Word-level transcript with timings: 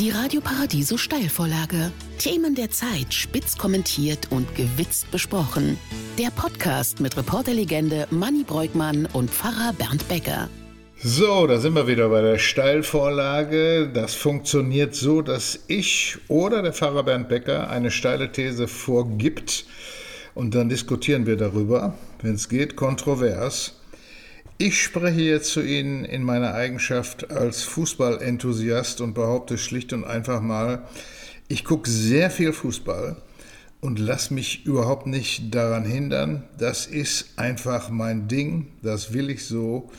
Die 0.00 0.10
Radio 0.10 0.40
Paradiso 0.40 0.96
Steilvorlage. 0.96 1.90
Themen 2.18 2.54
der 2.54 2.70
Zeit 2.70 3.12
spitz 3.12 3.58
kommentiert 3.58 4.28
und 4.30 4.54
gewitzt 4.54 5.10
besprochen. 5.10 5.76
Der 6.16 6.30
Podcast 6.30 7.00
mit 7.00 7.16
Reporterlegende 7.16 8.06
Manny 8.12 8.44
Breukmann 8.44 9.08
und 9.12 9.28
Pfarrer 9.28 9.72
Bernd 9.72 10.06
Becker. 10.08 10.48
So, 11.02 11.48
da 11.48 11.58
sind 11.58 11.74
wir 11.74 11.88
wieder 11.88 12.10
bei 12.10 12.22
der 12.22 12.38
Steilvorlage. 12.38 13.90
Das 13.92 14.14
funktioniert 14.14 14.94
so, 14.94 15.20
dass 15.20 15.64
ich 15.66 16.16
oder 16.28 16.62
der 16.62 16.72
Pfarrer 16.72 17.02
Bernd 17.02 17.28
Becker 17.28 17.68
eine 17.68 17.90
steile 17.90 18.30
These 18.30 18.68
vorgibt 18.68 19.66
und 20.36 20.54
dann 20.54 20.68
diskutieren 20.68 21.26
wir 21.26 21.36
darüber, 21.36 21.94
wenn 22.22 22.36
es 22.36 22.48
geht, 22.48 22.76
kontrovers. 22.76 23.77
Ich 24.60 24.82
spreche 24.82 25.20
jetzt 25.20 25.52
zu 25.52 25.62
Ihnen 25.62 26.04
in 26.04 26.24
meiner 26.24 26.52
Eigenschaft 26.52 27.30
als 27.30 27.62
Fußballenthusiast 27.62 29.00
und 29.00 29.14
behaupte 29.14 29.56
schlicht 29.56 29.92
und 29.92 30.02
einfach 30.02 30.40
mal, 30.40 30.82
ich 31.46 31.64
gucke 31.64 31.88
sehr 31.88 32.28
viel 32.28 32.52
Fußball 32.52 33.14
und 33.80 34.00
lasse 34.00 34.34
mich 34.34 34.66
überhaupt 34.66 35.06
nicht 35.06 35.54
daran 35.54 35.84
hindern. 35.84 36.42
Das 36.58 36.86
ist 36.86 37.38
einfach 37.38 37.90
mein 37.90 38.26
Ding, 38.26 38.66
das 38.82 39.12
will 39.12 39.30
ich 39.30 39.46
so. 39.46 39.92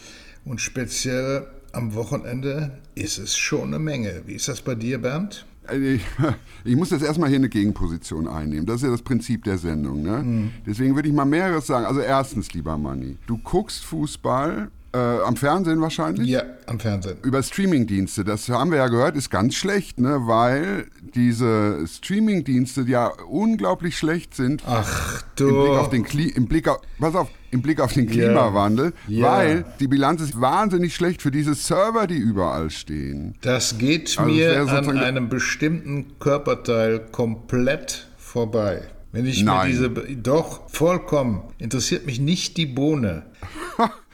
Und 0.43 0.59
speziell 0.59 1.47
am 1.71 1.93
Wochenende 1.93 2.79
ist 2.95 3.17
es 3.17 3.37
schon 3.37 3.69
eine 3.69 3.79
Menge. 3.79 4.23
Wie 4.25 4.33
ist 4.33 4.49
das 4.49 4.61
bei 4.61 4.75
dir, 4.75 4.97
Bernd? 4.97 5.45
Ich, 5.73 6.01
ich, 6.63 6.75
muss 6.75 6.89
jetzt 6.91 7.03
erstmal 7.03 7.29
hier 7.29 7.37
eine 7.37 7.49
Gegenposition 7.49 8.27
einnehmen. 8.27 8.65
Das 8.65 8.77
ist 8.77 8.83
ja 8.83 8.89
das 8.89 9.01
Prinzip 9.01 9.43
der 9.43 9.57
Sendung. 9.57 10.01
Ne? 10.03 10.17
Mhm. 10.23 10.51
Deswegen 10.65 10.95
würde 10.95 11.09
ich 11.09 11.13
mal 11.13 11.25
mehreres 11.25 11.67
sagen. 11.67 11.85
Also 11.85 11.99
erstens, 12.01 12.53
lieber 12.53 12.77
Manni, 12.77 13.17
du 13.27 13.37
guckst 13.37 13.83
Fußball 13.85 14.69
äh, 14.93 14.97
am 14.97 15.35
Fernsehen 15.35 15.81
wahrscheinlich? 15.81 16.27
Ja, 16.29 16.43
am 16.65 16.79
Fernsehen. 16.79 17.17
Über 17.23 17.43
Streamingdienste. 17.43 18.23
Das 18.23 18.49
haben 18.49 18.71
wir 18.71 18.77
ja 18.79 18.87
gehört, 18.87 19.15
ist 19.15 19.29
ganz 19.29 19.55
schlecht, 19.55 19.99
ne? 19.99 20.21
weil 20.21 20.87
diese 21.15 21.85
Streamingdienste 21.87 22.81
ja 22.81 23.07
unglaublich 23.29 23.97
schlecht 23.97 24.35
sind. 24.35 24.63
Ach 24.65 25.23
du. 25.35 25.47
Im 25.47 25.55
Blick 25.55 25.77
auf 25.77 25.89
den, 25.89 26.03
Kli 26.03 26.29
im 26.29 26.47
Blick 26.47 26.67
auf, 26.67 26.79
pass 26.99 27.15
auf, 27.15 27.29
im 27.51 27.61
Blick 27.61 27.79
auf 27.79 27.93
den 27.93 28.07
Klimawandel, 28.07 28.93
ja. 29.07 29.27
weil 29.27 29.65
die 29.79 29.87
Bilanz 29.87 30.21
ist 30.21 30.39
wahnsinnig 30.39 30.95
schlecht 30.95 31.21
für 31.21 31.31
diese 31.31 31.55
Server, 31.55 32.07
die 32.07 32.17
überall 32.17 32.69
stehen. 32.69 33.35
Das 33.41 33.77
geht 33.77 34.17
also 34.17 34.31
mir 34.31 34.67
an 34.67 34.97
einem 34.97 35.29
bestimmten 35.29 36.19
Körperteil 36.19 36.99
komplett 37.11 38.07
vorbei. 38.17 38.83
Wenn 39.11 39.25
ich 39.25 39.43
Nein. 39.43 39.67
mir 39.67 39.89
diese. 39.89 40.15
Doch, 40.17 40.69
vollkommen. 40.69 41.41
Interessiert 41.57 42.05
mich 42.05 42.19
nicht 42.19 42.57
die 42.57 42.67
Bohne. 42.67 43.23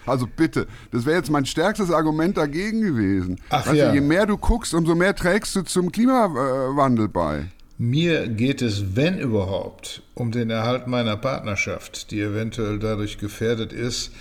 Also 0.05 0.27
bitte, 0.27 0.67
das 0.91 1.05
wäre 1.05 1.17
jetzt 1.17 1.29
mein 1.29 1.45
stärkstes 1.45 1.91
Argument 1.91 2.37
dagegen 2.37 2.81
gewesen. 2.81 3.39
Ach 3.49 3.65
weißt 3.65 3.75
ja. 3.75 3.89
Du, 3.89 3.95
je 3.95 4.01
mehr 4.01 4.25
du 4.25 4.37
guckst, 4.37 4.73
umso 4.73 4.95
mehr 4.95 5.15
trägst 5.15 5.55
du 5.55 5.63
zum 5.63 5.91
Klimawandel 5.91 7.07
bei. 7.07 7.47
Mir 7.77 8.27
geht 8.27 8.61
es, 8.61 8.95
wenn 8.95 9.19
überhaupt, 9.19 10.01
um 10.13 10.31
den 10.31 10.49
Erhalt 10.49 10.87
meiner 10.87 11.17
Partnerschaft, 11.17 12.11
die 12.11 12.21
eventuell 12.21 12.79
dadurch 12.79 13.17
gefährdet 13.17 13.73
ist, 13.73 14.11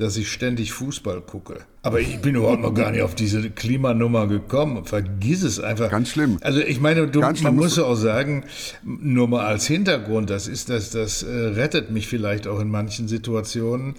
dass 0.00 0.16
ich 0.16 0.32
ständig 0.32 0.72
Fußball 0.72 1.20
gucke. 1.20 1.58
Aber 1.82 2.00
ich 2.00 2.20
bin 2.20 2.34
überhaupt 2.34 2.62
noch 2.62 2.72
gar 2.72 2.90
nicht 2.90 3.02
auf 3.02 3.14
diese 3.14 3.50
Klimanummer 3.50 4.28
gekommen. 4.28 4.86
Vergiss 4.86 5.42
es 5.42 5.60
einfach. 5.60 5.90
Ganz 5.90 6.08
schlimm. 6.08 6.38
Also 6.40 6.60
ich 6.60 6.80
meine, 6.80 7.06
du, 7.06 7.20
man 7.20 7.56
muss 7.56 7.78
auch 7.78 7.96
sagen, 7.96 8.44
nur 8.82 9.28
mal 9.28 9.44
als 9.44 9.66
Hintergrund, 9.66 10.30
das 10.30 10.46
ist 10.46 10.70
das, 10.70 10.90
das 10.90 11.22
äh, 11.22 11.28
rettet 11.28 11.90
mich 11.90 12.06
vielleicht 12.06 12.46
auch 12.46 12.60
in 12.60 12.70
manchen 12.70 13.08
Situationen 13.08 13.96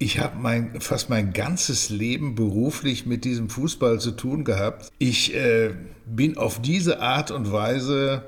ich 0.00 0.18
habe 0.18 0.38
mein, 0.40 0.80
fast 0.80 1.10
mein 1.10 1.34
ganzes 1.34 1.90
Leben 1.90 2.34
beruflich 2.34 3.04
mit 3.04 3.26
diesem 3.26 3.50
Fußball 3.50 4.00
zu 4.00 4.12
tun 4.12 4.44
gehabt. 4.44 4.90
Ich 4.98 5.34
äh, 5.34 5.74
bin 6.06 6.38
auf 6.38 6.60
diese 6.60 7.00
Art 7.00 7.30
und 7.30 7.52
Weise 7.52 8.22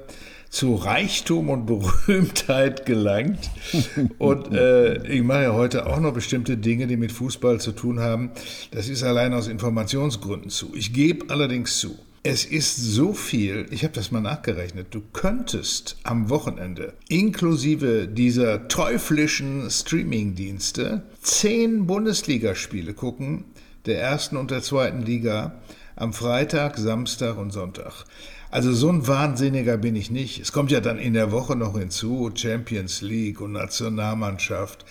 zu 0.51 0.75
Reichtum 0.75 1.49
und 1.49 1.65
Berühmtheit 2.07 2.85
gelangt. 2.85 3.51
Und 4.19 4.53
äh, 4.53 5.03
ich 5.07 5.23
mache 5.23 5.45
ja 5.45 5.53
heute 5.55 5.87
auch 5.87 5.99
noch 5.99 6.13
bestimmte 6.13 6.59
Dinge, 6.59 6.87
die 6.87 6.99
mit 6.99 7.11
Fußball 7.11 7.59
zu 7.59 7.73
tun 7.73 8.01
haben. 8.01 8.33
Das 8.71 8.91
ist 8.91 9.03
allein 9.03 9.33
aus 9.33 9.49
Informationsgründen 9.49 10.51
zu. 10.51 10.75
Ich 10.77 10.93
gebe 10.93 11.31
allerdings 11.31 11.79
zu, 11.79 11.99
es 12.25 12.45
ist 12.45 12.77
so 12.77 13.13
viel, 13.13 13.67
ich 13.71 13.83
habe 13.83 13.95
das 13.95 14.13
mal 14.13 14.21
nachgerechnet, 14.21 14.89
du 14.95 15.03
könntest 15.13 15.97
am 16.05 16.31
Wochenende 16.31 16.95
inklusive 17.09 18.07
dieser 18.07 18.69
teuflischen 18.69 19.69
Streaming-Dienste 19.69 21.03
zehn 21.21 21.87
Bundesligaspiele 21.87 22.95
gucken, 22.95 23.45
der 23.87 24.01
ersten 24.01 24.37
und 24.37 24.53
der 24.53 24.63
zweiten 24.63 25.03
Liga, 25.03 25.61
am 25.97 26.13
Freitag, 26.13 26.79
Samstag 26.79 27.37
und 27.39 27.51
Sonntag. 27.51 28.05
Also 28.53 28.73
so 28.73 28.89
ein 28.89 29.07
Wahnsinniger 29.09 29.77
bin 29.77 29.97
ich 29.97 30.11
nicht. 30.11 30.41
Es 30.41 30.53
kommt 30.53 30.71
ja 30.71 30.81
dann 30.81 30.99
in 30.99 31.15
der 31.15 31.33
Woche 31.33 31.57
noch 31.57 31.77
hinzu, 31.77 32.31
Champions 32.35 33.01
League 33.03 33.41
und 33.41 33.53
Nationalmannschaft 33.53 34.85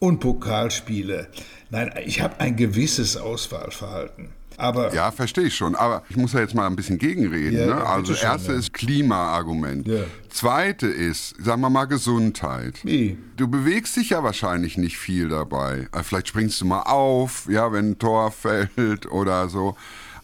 und 0.00 0.18
Pokalspiele. 0.18 1.28
Nein, 1.70 1.92
ich 2.04 2.20
habe 2.20 2.40
ein 2.40 2.56
gewisses 2.56 3.16
Auswahlverhalten. 3.16 4.30
Aber 4.62 4.94
ja, 4.94 5.10
verstehe 5.10 5.44
ich 5.44 5.56
schon. 5.56 5.74
Aber 5.74 6.02
ich 6.08 6.16
muss 6.16 6.32
ja 6.32 6.40
jetzt 6.40 6.54
mal 6.54 6.66
ein 6.66 6.76
bisschen 6.76 6.98
gegenreden. 6.98 7.58
Ja, 7.58 7.66
ne? 7.66 7.86
Also, 7.86 8.14
schon, 8.14 8.28
erste 8.28 8.52
ja. 8.52 8.58
ist 8.58 8.72
Klimaargument. 8.72 9.88
Ja. 9.88 10.04
Zweite 10.28 10.86
ist, 10.86 11.34
sagen 11.42 11.60
wir 11.60 11.70
mal, 11.70 11.86
Gesundheit. 11.86 12.74
Wie? 12.84 13.18
Du 13.36 13.48
bewegst 13.48 13.96
dich 13.96 14.10
ja 14.10 14.22
wahrscheinlich 14.22 14.78
nicht 14.78 14.96
viel 14.96 15.28
dabei. 15.28 15.88
Äh, 15.92 16.02
vielleicht 16.02 16.28
springst 16.28 16.60
du 16.60 16.64
mal 16.64 16.82
auf, 16.82 17.48
ja, 17.50 17.72
wenn 17.72 17.90
ein 17.90 17.98
Tor 17.98 18.30
fällt 18.32 19.10
oder 19.10 19.48
so. 19.48 19.76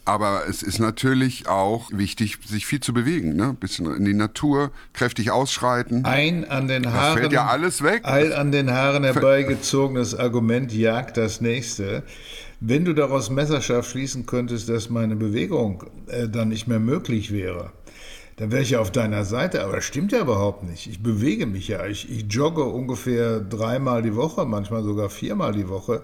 Aber 0.09 0.44
es 0.48 0.62
ist 0.62 0.78
natürlich 0.78 1.48
auch 1.48 1.91
wichtig, 1.93 2.38
sich 2.47 2.65
viel 2.65 2.81
zu 2.81 2.94
bewegen, 2.94 3.37
ne? 3.37 3.50
Ein 3.50 3.56
bisschen 3.56 3.94
in 3.94 4.06
die 4.06 4.15
Natur, 4.15 4.71
kräftig 4.94 5.31
ausschreiten. 5.31 6.06
Ein 6.06 6.48
an 6.48 6.66
den 6.66 6.87
Haaren. 6.87 7.15
Das 7.15 7.21
fällt 7.21 7.32
ja 7.32 7.47
alles 7.47 7.82
weg. 7.82 8.06
Ein 8.06 8.32
an 8.32 8.50
den 8.50 8.71
Haaren 8.72 9.04
herbeigezogenes 9.04 10.15
Argument 10.15 10.72
jagt 10.72 11.19
das 11.19 11.43
nächste. 11.43 12.04
Wenn 12.61 12.85
du 12.85 12.93
daraus 12.93 13.31
Messerschaft 13.31 13.91
schließen 13.91 14.27
könntest, 14.27 14.69
dass 14.69 14.91
meine 14.91 15.15
Bewegung 15.15 15.85
äh, 16.09 16.29
dann 16.29 16.49
nicht 16.49 16.67
mehr 16.67 16.81
möglich 16.81 17.33
wäre, 17.33 17.71
dann 18.37 18.51
wäre 18.51 18.63
ich 18.63 18.71
ja 18.71 18.81
auf 18.81 18.91
deiner 18.91 19.25
Seite. 19.25 19.63
Aber 19.63 19.77
das 19.77 19.85
stimmt 19.85 20.11
ja 20.11 20.21
überhaupt 20.21 20.65
nicht. 20.65 20.89
Ich 20.89 21.01
bewege 21.01 21.47
mich 21.47 21.69
ja. 21.69 21.87
Ich, 21.87 22.11
ich 22.11 22.27
jogge 22.29 22.65
ungefähr 22.65 23.39
dreimal 23.39 24.03
die 24.03 24.17
Woche, 24.17 24.45
manchmal 24.45 24.83
sogar 24.83 25.09
viermal 25.09 25.53
die 25.53 25.69
Woche. 25.69 26.03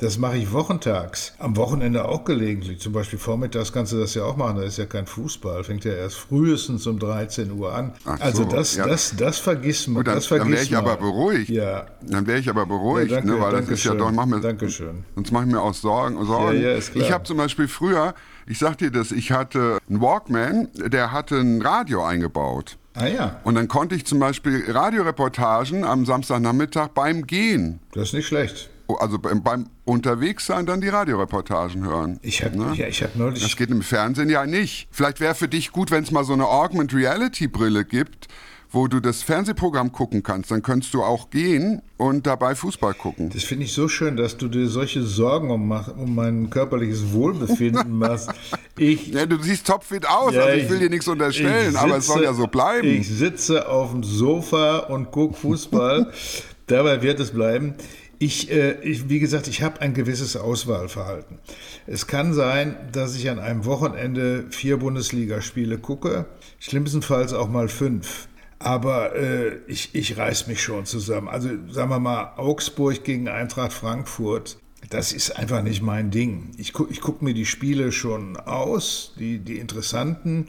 Das 0.00 0.16
mache 0.16 0.36
ich 0.36 0.52
wochentags. 0.52 1.32
Am 1.40 1.56
Wochenende 1.56 2.04
auch 2.04 2.24
gelegentlich. 2.24 2.78
Zum 2.78 2.92
Beispiel 2.92 3.18
vormittags 3.18 3.72
kannst 3.72 3.92
du 3.92 3.98
das 3.98 4.14
ja 4.14 4.22
auch 4.22 4.36
machen. 4.36 4.58
Da 4.58 4.62
ist 4.62 4.78
ja 4.78 4.86
kein 4.86 5.06
Fußball. 5.06 5.64
Fängt 5.64 5.84
ja 5.84 5.92
erst 5.92 6.18
frühestens 6.18 6.86
um 6.86 7.00
13 7.00 7.50
Uhr 7.50 7.74
an. 7.74 7.94
Ach 8.04 8.20
also 8.20 8.44
so, 8.44 8.48
das, 8.48 8.76
ja. 8.76 8.86
das, 8.86 9.14
das 9.16 9.38
vergisst 9.38 9.88
man. 9.88 9.96
Gut, 9.96 10.06
dann, 10.06 10.14
das 10.14 10.28
dann 10.28 10.52
wäre 10.52 10.62
ich 10.62 10.70
mal. 10.70 10.78
aber 10.78 10.98
beruhigt. 10.98 11.48
Ja. 11.48 11.86
Dann 12.02 12.28
wäre 12.28 12.38
ich 12.38 12.48
aber 12.48 12.64
beruhigt, 12.64 13.10
ja, 13.10 13.16
danke, 13.16 13.32
ne, 13.32 13.40
weil 13.40 13.60
das 13.60 13.68
ist 13.70 13.82
ja 13.82 13.94
doch, 13.94 14.12
mach 14.12 14.26
mir, 14.26 14.40
Dankeschön. 14.40 15.04
Sonst 15.16 15.32
mache 15.32 15.46
ich 15.46 15.52
mir 15.52 15.60
auch 15.60 15.74
Sorgen. 15.74 16.24
Sorgen. 16.24 16.60
Ja, 16.60 16.68
ja, 16.68 16.74
ist 16.76 16.92
klar. 16.92 17.04
Ich 17.04 17.12
habe 17.12 17.24
zum 17.24 17.36
Beispiel 17.36 17.66
früher, 17.66 18.14
ich 18.46 18.60
sag 18.60 18.78
dir 18.78 18.92
das, 18.92 19.10
ich 19.10 19.32
hatte 19.32 19.78
einen 19.88 20.00
Walkman, 20.00 20.68
der 20.76 21.10
hatte 21.10 21.40
ein 21.40 21.60
Radio 21.60 22.04
eingebaut. 22.04 22.78
Ah 22.94 23.08
ja. 23.08 23.40
Und 23.42 23.56
dann 23.56 23.66
konnte 23.66 23.96
ich 23.96 24.06
zum 24.06 24.20
Beispiel 24.20 24.64
Radioreportagen 24.68 25.82
am 25.82 26.06
Samstagnachmittag 26.06 26.88
beim 26.88 27.26
Gehen. 27.26 27.80
Das 27.92 28.08
ist 28.08 28.12
nicht 28.12 28.28
schlecht 28.28 28.70
also 28.96 29.18
beim, 29.18 29.42
beim 29.42 29.66
Unterwegssein 29.84 30.66
dann 30.66 30.80
die 30.80 30.88
Radioreportagen 30.88 31.84
hören. 31.84 32.18
Ich 32.22 32.42
habe 32.44 32.58
ne? 32.58 32.72
ja, 32.74 32.86
hab 32.86 33.16
neulich. 33.16 33.42
Das 33.42 33.56
geht 33.56 33.70
im 33.70 33.82
Fernsehen 33.82 34.30
ja 34.30 34.46
nicht. 34.46 34.88
Vielleicht 34.90 35.20
wäre 35.20 35.34
für 35.34 35.48
dich 35.48 35.72
gut, 35.72 35.90
wenn 35.90 36.04
es 36.04 36.10
mal 36.10 36.24
so 36.24 36.32
eine 36.32 36.46
Augment 36.46 36.94
Reality 36.94 37.48
Brille 37.48 37.84
gibt, 37.84 38.28
wo 38.70 38.86
du 38.86 39.00
das 39.00 39.22
Fernsehprogramm 39.22 39.92
gucken 39.92 40.22
kannst. 40.22 40.50
Dann 40.50 40.62
könntest 40.62 40.92
du 40.92 41.02
auch 41.02 41.30
gehen 41.30 41.82
und 41.96 42.26
dabei 42.26 42.54
Fußball 42.54 42.94
gucken. 42.94 43.30
Das 43.30 43.44
finde 43.44 43.64
ich 43.64 43.72
so 43.72 43.88
schön, 43.88 44.16
dass 44.16 44.36
du 44.36 44.48
dir 44.48 44.68
solche 44.68 45.02
Sorgen 45.02 45.50
um, 45.50 45.70
um 45.70 46.14
mein 46.14 46.50
körperliches 46.50 47.12
Wohlbefinden 47.12 47.92
machst. 47.98 48.30
Ich, 48.76 49.08
ja, 49.08 49.26
du 49.26 49.40
siehst 49.42 49.66
topfit 49.66 50.06
aus, 50.06 50.34
ja, 50.34 50.42
also 50.42 50.58
ich 50.58 50.68
will 50.68 50.78
dir 50.78 50.90
nichts 50.90 51.08
unterstellen, 51.08 51.72
sitze, 51.72 51.80
aber 51.80 51.96
es 51.96 52.06
soll 52.06 52.22
ja 52.22 52.34
so 52.34 52.46
bleiben. 52.46 52.88
Ich 52.88 53.08
sitze 53.08 53.68
auf 53.68 53.92
dem 53.92 54.02
Sofa 54.02 54.78
und 54.78 55.10
gucke 55.10 55.34
Fußball. 55.34 56.12
Dabei 56.66 57.00
wird 57.00 57.18
es 57.18 57.30
bleiben. 57.30 57.74
Ich, 58.18 58.50
äh, 58.50 58.80
ich, 58.82 59.08
wie 59.08 59.20
gesagt, 59.20 59.46
ich 59.46 59.62
habe 59.62 59.80
ein 59.80 59.94
gewisses 59.94 60.36
Auswahlverhalten. 60.36 61.38
Es 61.86 62.06
kann 62.06 62.32
sein, 62.32 62.76
dass 62.90 63.14
ich 63.14 63.30
an 63.30 63.38
einem 63.38 63.64
Wochenende 63.64 64.46
vier 64.50 64.78
Bundesligaspiele 64.78 65.78
gucke, 65.78 66.26
schlimmstenfalls 66.58 67.32
auch 67.32 67.48
mal 67.48 67.68
fünf. 67.68 68.28
Aber 68.58 69.14
äh, 69.14 69.58
ich, 69.68 69.94
ich 69.94 70.16
reiß 70.16 70.48
mich 70.48 70.60
schon 70.60 70.84
zusammen. 70.84 71.28
Also 71.28 71.48
sagen 71.70 71.90
wir 71.90 72.00
mal, 72.00 72.32
Augsburg 72.36 73.04
gegen 73.04 73.28
Eintracht 73.28 73.72
Frankfurt, 73.72 74.58
das 74.90 75.12
ist 75.12 75.36
einfach 75.36 75.62
nicht 75.62 75.82
mein 75.82 76.10
Ding. 76.10 76.50
Ich, 76.56 76.72
gu, 76.72 76.86
ich 76.90 77.00
gucke 77.00 77.24
mir 77.24 77.34
die 77.34 77.46
Spiele 77.46 77.92
schon 77.92 78.36
aus, 78.36 79.14
die, 79.18 79.38
die 79.38 79.58
interessanten. 79.58 80.48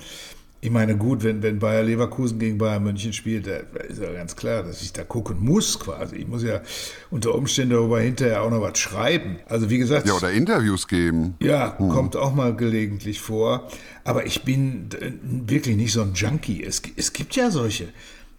Ich 0.61 0.71
meine, 0.71 0.97
gut, 0.97 1.23
wenn, 1.23 1.41
wenn 1.41 1.59
Bayer 1.59 1.83
Leverkusen 1.83 2.38
gegen 2.38 2.57
Bayern 2.57 2.83
München 2.83 3.13
spielt, 3.13 3.47
da 3.47 3.57
ist 3.88 4.01
ja 4.01 4.11
ganz 4.11 4.35
klar, 4.35 4.63
dass 4.63 4.81
ich 4.81 4.91
da 4.91 5.06
gucken 5.06 5.39
muss 5.39 5.79
quasi. 5.79 6.17
Ich 6.17 6.27
muss 6.27 6.44
ja 6.44 6.61
unter 7.09 7.33
Umständen 7.33 7.75
darüber 7.75 8.01
hinterher 8.01 8.44
auch 8.44 8.50
noch 8.50 8.61
was 8.61 8.77
schreiben. 8.77 9.39
Also 9.45 9.69
wie 9.69 9.77
gesagt. 9.77 10.06
Ja, 10.06 10.13
oder 10.13 10.31
Interviews 10.31 10.88
geben. 10.89 11.35
Ja, 11.39 11.77
hm. 11.77 11.89
kommt 11.89 12.17
auch 12.17 12.35
mal 12.35 12.53
gelegentlich 12.53 13.21
vor. 13.21 13.69
Aber 14.03 14.25
ich 14.25 14.44
bin 14.44 14.89
wirklich 15.23 15.77
nicht 15.77 15.94
so 15.94 16.01
ein 16.01 16.13
Junkie. 16.13 16.61
Es, 16.61 16.81
es 16.97 17.13
gibt 17.13 17.38
ja 17.38 17.51
solche. 17.51 17.88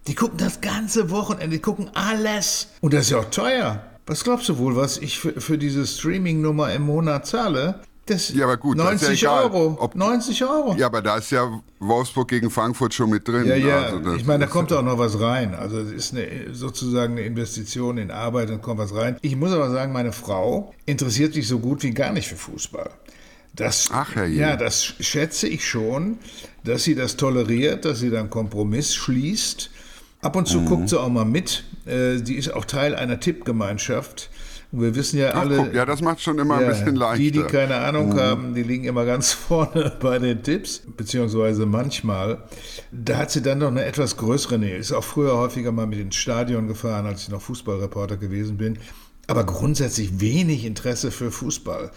Die 0.07 0.15
gucken 0.15 0.37
das 0.37 0.61
ganze 0.61 1.11
Wochenende, 1.11 1.57
die 1.57 1.63
gucken 1.63 1.91
alles. 1.95 2.69
Und 2.83 2.93
das 2.93 3.03
ist 3.03 3.11
ja 3.11 3.19
auch 3.19 3.31
teuer. 3.31 3.83
Was 4.07 4.25
glaubst 4.25 4.49
du 4.49 4.59
wohl, 4.59 4.77
was 4.77 4.99
ich 4.99 5.19
für, 5.19 5.41
für 5.41 5.57
diese 5.57 5.87
Streaming-Nummer 5.87 6.73
im 6.73 6.83
Monat 6.83 7.27
zahle? 7.27 7.81
Das 8.11 8.35
ja, 8.35 8.43
aber 8.45 8.57
gut, 8.57 8.77
90 8.77 9.21
ja 9.21 9.41
Euro. 9.43 9.77
Ob, 9.79 9.95
90 9.95 10.43
Euro. 10.45 10.75
Ja, 10.77 10.87
aber 10.87 11.01
da 11.01 11.19
ist 11.19 11.31
ja 11.31 11.49
Wolfsburg 11.79 12.27
gegen 12.27 12.51
Frankfurt 12.51 12.93
schon 12.93 13.09
mit 13.09 13.29
drin. 13.29 13.47
Ja, 13.47 13.55
ja. 13.55 13.83
Also 13.83 14.15
ich 14.15 14.27
meine, 14.27 14.47
da 14.47 14.51
kommt 14.51 14.73
auch 14.73 14.83
noch 14.83 14.99
was 14.99 15.21
rein. 15.21 15.55
Also 15.55 15.79
es 15.79 15.93
ist 15.93 16.15
eine, 16.15 16.53
sozusagen 16.53 17.13
eine 17.13 17.23
Investition 17.23 17.99
in 17.99 18.11
Arbeit 18.11 18.51
und 18.51 18.63
kommt 18.63 18.81
was 18.81 18.97
rein. 18.97 19.17
Ich 19.23 19.37
muss 19.37 19.53
aber 19.53 19.71
sagen, 19.71 19.93
meine 19.93 20.11
Frau 20.13 20.75
interessiert 20.87 21.35
sich 21.35 21.47
so 21.47 21.61
gut 21.61 21.85
wie 21.85 21.93
gar 21.93 22.13
nicht 22.13 22.27
für 22.27 22.35
Fußball. 22.35 22.91
Das, 23.55 23.91
Ach, 23.93 24.17
Herr 24.17 24.27
ja, 24.27 24.57
das 24.57 24.95
schätze 24.99 25.47
ich 25.47 25.65
schon, 25.65 26.19
dass 26.65 26.83
sie 26.83 26.97
das 26.97 27.17
toleriert, 27.17 27.85
dass 27.85 28.01
sie 28.01 28.11
dann 28.11 28.29
Kompromiss 28.29 28.93
schließt. 28.93 29.71
Ab 30.21 30.35
und 30.35 30.49
zu 30.49 30.63
mhm. 30.63 30.67
guckt 30.67 30.89
sie 30.89 31.01
auch 31.01 31.09
mal 31.09 31.25
mit. 31.25 31.63
Äh, 31.87 32.17
sie 32.25 32.35
ist 32.35 32.53
auch 32.53 32.65
Teil 32.65 32.97
einer 32.97 33.21
Tippgemeinschaft. 33.21 34.31
Wir 34.73 34.95
wissen 34.95 35.19
ja 35.19 35.33
Ach, 35.35 35.41
alle. 35.41 35.57
Guck, 35.57 35.75
ja, 35.75 35.85
das 35.85 36.01
macht 36.01 36.21
schon 36.21 36.39
immer 36.39 36.61
ja, 36.61 36.69
ein 36.69 36.73
bisschen 36.73 36.95
leichter. 36.95 37.19
Die, 37.19 37.31
die 37.33 37.43
keine 37.43 37.77
Ahnung 37.77 38.11
mhm. 38.11 38.21
haben, 38.21 38.55
die 38.55 38.63
liegen 38.63 38.85
immer 38.85 39.05
ganz 39.05 39.33
vorne 39.49 39.93
bei 40.01 40.19
den 40.19 40.43
Tipps, 40.43 40.83
beziehungsweise 40.97 41.67
manchmal. 41.67 42.45
Da 42.93 43.19
hat 43.19 43.31
sie 43.31 43.43
dann 43.43 43.59
noch 43.59 43.69
eine 43.69 43.85
etwas 43.85 44.17
größere 44.17 44.59
Nähe. 44.59 44.77
Ist 44.77 44.93
auch 44.93 45.05
früher 45.05 45.37
häufiger 45.37 45.73
mal 45.73 45.87
mit 45.87 45.99
ins 45.99 46.17
Stadion 46.17 46.69
gefahren, 46.69 47.07
als 47.07 47.23
ich 47.23 47.29
noch 47.31 47.43
Fußballreporter 47.43 48.17
gewesen 48.17 48.57
bin. 48.57 48.79
Aber 49.27 49.45
grundsätzlich 49.45 50.21
wenig 50.21 50.65
Interesse 50.65 51.11
für 51.11 51.31
Fußball. 51.31 51.91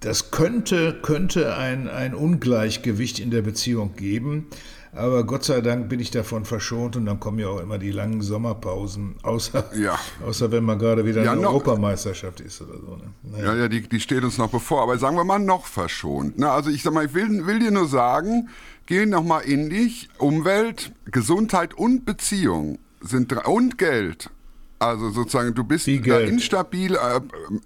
Das 0.00 0.30
könnte, 0.30 0.98
könnte 1.02 1.56
ein, 1.56 1.88
ein 1.88 2.14
Ungleichgewicht 2.14 3.18
in 3.18 3.30
der 3.30 3.42
Beziehung 3.42 3.94
geben. 3.96 4.46
Aber 4.92 5.24
Gott 5.24 5.44
sei 5.44 5.60
Dank 5.60 5.88
bin 5.88 6.00
ich 6.00 6.10
davon 6.10 6.44
verschont 6.44 6.96
und 6.96 7.06
dann 7.06 7.20
kommen 7.20 7.38
ja 7.38 7.48
auch 7.48 7.60
immer 7.60 7.78
die 7.78 7.92
langen 7.92 8.22
Sommerpausen, 8.22 9.16
außer, 9.22 9.70
ja. 9.76 9.98
außer 10.26 10.50
wenn 10.50 10.64
man 10.64 10.78
gerade 10.78 11.04
wieder 11.04 11.22
ja, 11.22 11.32
eine 11.32 11.42
noch, 11.42 11.52
Europameisterschaft 11.52 12.40
ist 12.40 12.60
oder 12.62 12.78
so. 12.78 12.96
Ne? 12.96 13.04
Naja. 13.22 13.44
Ja, 13.44 13.56
ja, 13.62 13.68
die, 13.68 13.88
die 13.88 14.00
steht 14.00 14.24
uns 14.24 14.36
noch 14.38 14.50
bevor, 14.50 14.82
aber 14.82 14.98
sagen 14.98 15.16
wir 15.16 15.24
mal 15.24 15.38
noch 15.38 15.66
verschont. 15.66 16.34
Na, 16.38 16.52
also 16.52 16.70
ich 16.70 16.82
sag 16.82 16.92
mal, 16.92 17.06
ich 17.06 17.14
will, 17.14 17.46
will 17.46 17.60
dir 17.60 17.70
nur 17.70 17.86
sagen, 17.86 18.48
geh 18.86 19.06
nochmal 19.06 19.42
in 19.42 19.70
dich, 19.70 20.08
Umwelt, 20.18 20.92
Gesundheit 21.04 21.74
und 21.74 22.04
Beziehung 22.04 22.78
sind 23.00 23.32
und 23.46 23.78
Geld 23.78 24.30
also 24.80 25.10
sozusagen, 25.10 25.54
du 25.54 25.62
bist 25.62 25.86
da 25.86 26.20
instabil. 26.20 26.94
Äh, 26.94 27.20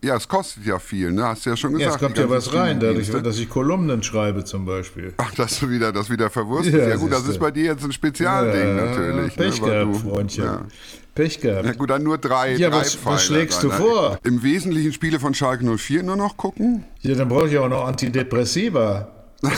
ja, 0.04 0.16
es 0.16 0.26
kostet 0.26 0.66
ja 0.66 0.80
viel, 0.80 1.12
ne? 1.12 1.24
Hast 1.24 1.46
du 1.46 1.50
ja 1.50 1.56
schon 1.56 1.72
gesagt. 1.72 1.88
Ja, 1.88 1.94
es 1.94 2.00
kommt 2.00 2.18
ja 2.18 2.28
was 2.28 2.52
rein, 2.52 2.80
dadurch, 2.80 3.08
dass 3.08 3.38
ich 3.38 3.48
Kolumnen 3.48 4.02
schreibe 4.02 4.44
zum 4.44 4.66
Beispiel. 4.66 5.14
Ach, 5.18 5.32
dass 5.34 5.60
du 5.60 5.70
wieder, 5.70 5.92
das 5.92 6.10
wieder 6.10 6.28
verwurstest. 6.28 6.76
Ja, 6.76 6.88
ja 6.88 6.96
gut, 6.96 7.12
das 7.12 7.28
ist 7.28 7.38
bei 7.38 7.52
dir 7.52 7.66
jetzt 7.66 7.84
ein 7.84 7.92
Spezialding 7.92 8.76
ja, 8.76 8.84
natürlich. 8.84 9.36
Pech 9.36 9.62
ne, 9.62 9.68
gehabt, 9.68 9.94
du, 9.94 10.10
Freundchen. 10.10 10.44
Ja. 10.44 10.66
Pech 11.14 11.40
gehabt. 11.40 11.66
Ja 11.66 11.72
gut, 11.72 11.90
dann 11.90 12.02
nur 12.02 12.18
drei, 12.18 12.56
ja, 12.56 12.68
drei 12.68 12.80
was, 12.80 12.98
was 13.04 13.24
schlägst 13.24 13.62
du 13.62 13.70
vor? 13.70 14.18
Im 14.24 14.42
Wesentlichen 14.42 14.92
Spiele 14.92 15.20
von 15.20 15.34
Schalke 15.34 15.64
04 15.64 16.02
nur 16.02 16.16
noch 16.16 16.36
gucken? 16.36 16.82
Ja, 17.02 17.14
dann 17.14 17.28
brauche 17.28 17.48
ich 17.48 17.56
auch 17.58 17.68
noch 17.68 17.86
Antidepressiva. 17.86 19.08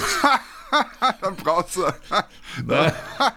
dann 1.23 1.37
brauchst 1.37 1.77
du. 1.77 1.83
Na, 2.67 2.93